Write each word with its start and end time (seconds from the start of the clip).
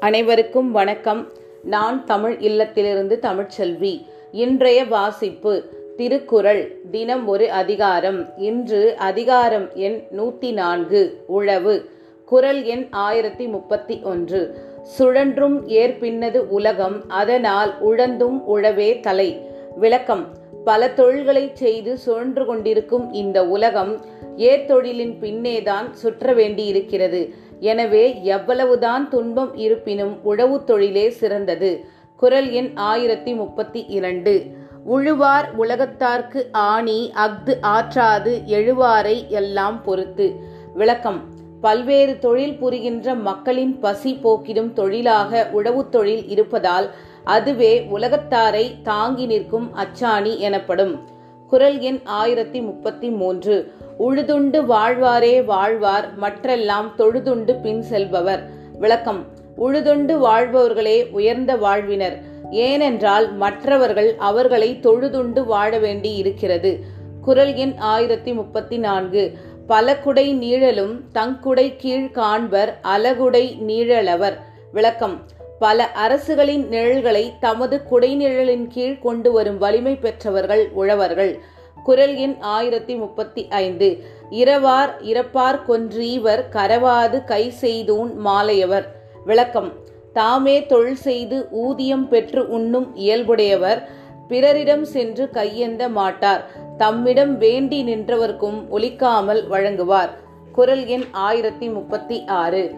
அனைவருக்கும் 0.00 0.70
வணக்கம். 0.70 1.32
நான் 1.62 2.04
தமிழ் 2.04 2.32
இல்லத்திலிருந்து 2.32 3.18
தமிழ்ச்செல்வி. 3.22 4.06
இன்றைய 4.32 4.84
வாசிப்பு 4.84 5.64
திருக்குறள் 5.96 6.80
தினம் 6.90 7.26
ஒரு 7.26 7.50
அதிகாரம். 7.50 8.38
இன்று 8.38 8.96
அதிகாரம் 8.96 9.74
எண் 9.74 10.02
நூத்தி 10.18 10.52
நான்கு 10.52 11.24
உழவு. 11.26 11.90
குரல் 12.24 12.64
எண் 12.64 12.86
ஆயிரத்தி 12.90 13.46
முப்பத்தி 13.46 14.00
ஒன்று. 14.02 14.54
சுழன்றும் 14.82 15.68
ஏற்பின்னது 15.68 16.38
உலகம் 16.38 17.04
அதனால் 17.08 17.80
உழந்தும் 17.80 18.56
உழவே 18.56 19.00
தலை. 19.00 19.40
விளக்கம் 19.76 20.26
பல 20.64 20.88
தொழில்களை 20.88 21.50
செய்து 21.52 21.98
சுழன்று 21.98 22.44
கொண்டிருக்கும் 22.44 23.12
இந்த 23.12 23.48
உலகம் 23.48 24.00
ஏற்தொழிலின் 24.36 25.18
பின்னேதான் 25.20 25.90
சுற்ற 25.90 26.32
வேண்டியிருக்கிறது 26.32 27.46
எனவே 27.60 28.22
எவ்வளவுதான் 28.22 29.08
துன்பம் 29.08 29.56
இருப்பினும் 29.56 30.24
உழவு 30.24 30.64
தொழிலே 30.64 31.10
சிறந்தது. 31.10 31.84
குரல் 32.16 32.50
எண் 32.50 32.70
ஆயிரத்தி 32.74 33.34
முப்பத்தி 33.34 33.84
இரண்டு. 33.84 34.46
உழுவார் 34.90 35.44
உலகத்தார்க்கு 35.58 36.42
ஆணி 36.52 37.12
அஃது 37.14 37.58
ஆற்றாது 37.60 38.40
எழுவாரை 38.46 39.26
எல்லாம் 39.26 39.82
பொறுத்து. 39.82 40.34
விளக்கம். 40.74 41.36
பல்வேறு 41.60 42.18
தொழில் 42.18 42.58
புரிகின்ற 42.58 43.14
மக்களின் 43.14 43.78
பசி 43.78 44.18
போக்கிடும் 44.24 44.72
தொழிலாக 44.72 45.50
உழவுத் 45.52 45.88
தொழில் 45.88 46.28
இருப்பதால் 46.28 46.90
அதுவே 47.24 47.86
உலகத்தாரை 47.92 48.82
தாங்கி 48.82 49.26
நிற்கும் 49.26 49.70
அச்சாணி 49.74 50.38
எனப்படும். 50.38 51.00
குரல் 51.48 51.78
எண் 51.78 52.00
ஆயிரத்தி 52.04 52.60
முப்பத்தி 52.60 53.08
மூன்று. 53.08 53.72
உழுதுண்டு 53.98 54.64
வாழ்வாரே 54.64 55.44
வாழ்வார் 55.44 56.18
மற்றெல்லாம் 56.18 56.92
தொழுதுண்டு 56.98 57.60
பின் 57.60 57.82
செல்பவர். 57.82 58.42
விளக்கம். 58.78 59.26
உழுதுண்டு 59.58 60.18
வாழ்பவர்களே 60.18 61.10
உயர்ந்த 61.10 61.56
வாழ்வினர். 61.56 62.18
ஏனென்றால் 62.50 63.34
மற்றவர்கள் 63.34 64.14
அவர்களை 64.18 64.78
தொழுதுண்டு 64.82 65.44
வாழ 65.44 65.78
வேண்டி 65.78 66.14
இருக்கிறது. 66.14 66.84
குரல் 67.20 67.54
எண் 67.54 67.74
ஆயிரத்தி 67.78 68.32
முப்பத்தி 68.32 68.78
நான்கு. 68.78 69.32
பல 69.66 69.96
குடை 69.96 70.34
நீழலும் 70.34 71.00
தங்குடை 71.14 71.76
கீழ் 71.76 72.10
காண்பர் 72.10 72.80
அலகுடை 72.82 73.58
நீழலவர். 73.66 74.34
விளக்கம். 74.72 75.20
பல 75.58 75.86
அரசுகளின் 75.86 76.68
நிழல்களை 76.68 77.32
தமது 77.40 77.82
குடைநிழலின் 77.90 78.66
கீழ் 78.68 78.98
கொண்டு 78.98 79.32
வரும் 79.32 79.58
வலிமை 79.58 79.96
பெற்றவர்கள் 79.96 80.70
உழவர்கள். 80.72 81.38
குரல் 81.84 82.14
எண் 82.14 82.34
ஆயிரத்தி 82.40 82.94
முப்பத்தி 82.94 83.46
ஐந்து. 83.48 83.98
இரவார் 84.30 85.02
இறப்பார் 85.02 85.64
கொன்றீவர் 85.68 86.44
கரவாது 86.52 87.24
கை 87.24 87.52
செய்தூன் 87.60 88.12
மாலையவர். 88.24 88.84
விளக்கம். 89.24 89.72
தாமே 90.12 90.66
தொழில் 90.66 90.96
செய்து 90.96 91.48
ஊதியம் 91.50 92.08
பெற்று 92.08 92.48
உண்ணும் 92.48 92.96
இயல்புடையவர். 92.96 93.82
பிறரிடம் 94.28 94.84
சென்று 94.84 95.30
கையெந்த 95.30 95.88
மாட்டார். 95.88 96.50
தம்மிடம் 96.76 97.38
வேண்டி 97.38 97.84
நின்றவர்க்கும் 97.84 98.66
ஒலிக்காமல் 98.70 99.48
வழங்குவார். 99.50 100.08
குரல் 100.52 100.86
எண் 100.86 101.04
ஆயிரத்தி 101.12 101.68
முப்பத்தி 101.68 102.24
ஆறு. 102.24 102.74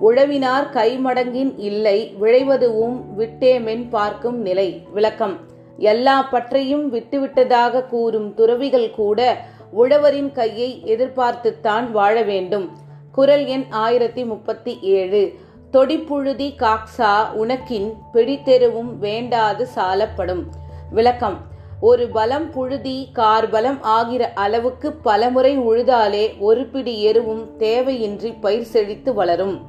உழவினார் 0.00 0.70
கைமடங்கின் 0.72 1.54
இல்லை 1.56 2.14
விழைவதுவும் 2.20 3.02
விட்டேமென் 3.18 3.86
பார்க்கும் 3.90 4.40
நிலை. 4.40 4.86
விளக்கம். 4.92 5.54
எல்லா 5.78 6.22
பற்றையும் 6.22 6.94
விட்டுவிட்டதாக 6.94 7.86
கூறும் 7.86 8.34
துறவிகள் 8.34 8.90
கூட 8.90 9.44
உழவரின் 9.72 10.32
கையை 10.32 10.82
எதிர்பார்த்துத்தான் 10.84 11.90
வாழ 11.90 12.22
வேண்டும். 12.22 12.70
குரல் 13.12 13.44
எண் 13.44 13.64
ஆயிரத்தி 13.70 14.24
முப்பத்தி 14.24 14.78
ஏழு. 14.80 15.32
தொடிப்புழுதி 15.72 16.54
காக்ஸா 16.56 17.26
உனக்கின் 17.32 17.92
பிடித்தெருவும் 18.14 18.92
வேண்டாது 19.00 19.66
சாலப்படும் 19.74 20.42
விளக்கம். 20.90 21.38
ஒரு 21.80 22.08
பலம் 22.08 22.50
புழுதி 22.50 23.08
கார்பலம் 23.12 23.82
ஆகிற 23.82 24.32
அளவுக்கு 24.34 24.92
பலமுறை 24.92 25.58
உழுதாலே 25.58 26.38
ஒரு 26.38 26.66
பிடி 26.66 27.12
எருவும் 27.12 27.48
தேவையின்றி 27.58 28.36
பயிர் 28.40 28.64
செழித்து 28.64 29.14
வளரும் 29.14 29.62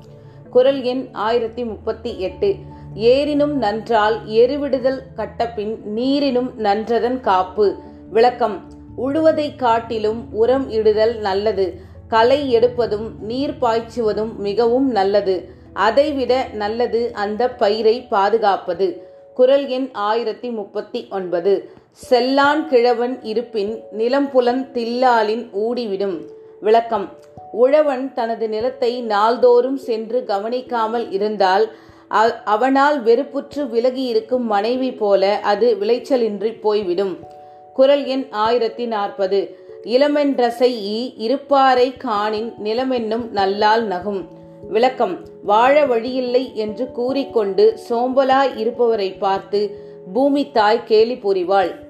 குரல் 0.49 0.81
எண் 0.81 1.07
ஆயிரத்தி 1.11 1.63
முப்பத்தி 1.63 2.19
எட்டு. 2.19 2.55
ஏரினும் 2.93 3.55
நன்றால் 3.57 4.19
எருவிடுதல் 4.25 4.99
கட்டப்பின் 5.15 5.83
நீரினும் 5.83 6.51
நன்றதன் 6.57 7.19
காப்பு. 7.19 7.75
விளக்கம். 8.09 8.63
உழுவதை 8.97 9.55
காட்டிலும் 9.55 10.25
உரம் 10.31 10.69
இடுதல் 10.69 11.17
நல்லது. 11.17 11.81
களை 12.07 12.55
எடுப்பதும் 12.55 13.19
நீர் 13.19 13.57
பாய்ச்சுவதும் 13.61 14.35
மிகவும் 14.35 14.91
நல்லது. 14.91 15.49
அதைவிட 15.73 16.47
நல்லது 16.53 17.13
அந்த 17.13 17.49
பயிரை 17.49 18.01
பாதுகாப்பது. 18.01 19.07
குரல் 19.33 19.67
எண் 19.67 19.89
ஆயிரத்தி 19.93 20.49
முப்பத்தி 20.49 21.07
ஒன்பது. 21.09 21.71
செல்லான் 22.09 22.65
கிழவன் 22.65 23.21
இருப்பின் 23.21 23.79
நிலம்புலன் 23.97 24.71
தில்லாலின் 24.73 25.49
ஊடிவிடும். 25.51 26.21
விளக்கம். 26.59 27.09
உழவன் 27.51 28.13
தனது 28.13 28.49
நிலத்தை 28.49 29.01
நாள்தோறும் 29.01 29.77
சென்று 29.77 30.23
கவனிக்காமல் 30.27 31.11
இருந்தால் 31.11 31.71
அவனால் 32.45 33.03
வெறுப்புற்று 33.03 33.69
விலகி 33.69 34.03
இருக்கும் 34.03 34.45
மனைவி 34.45 34.91
போல 34.91 35.39
அது 35.43 35.77
விளைச்சலின்றி 35.81 36.61
போய்விடும். 36.61 37.17
குரல் 37.73 38.05
எண் 38.05 38.27
ஆயிரத்தி 38.29 38.85
நாற்பது. 38.85 39.57
இளமென்றசை 39.83 41.13
இருப்பாரை 41.17 41.93
காணின் 41.97 42.53
நிலமென்னும் 42.63 43.29
நல்லால் 43.29 43.87
நகும். 43.87 44.25
விளக்கம். 44.67 45.17
வாழ 45.43 45.85
வழியில்லை 45.85 46.51
என்று 46.55 46.91
கூறிக்கொண்டு 46.91 47.79
சோம்பலாய் 47.89 48.57
இருப்பவரை 48.57 49.17
பார்த்து 49.17 49.85
பூமி 50.13 50.51
தாய் 50.51 50.83
கேலி 50.85 51.13
புரிவாள். 51.13 51.86